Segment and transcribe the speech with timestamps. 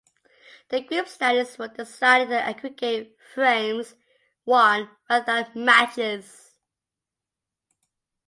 [0.69, 3.93] The group standings were decided on aggregate frames
[4.45, 6.55] won rather than matches.